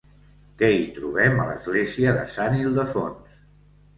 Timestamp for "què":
0.61-0.67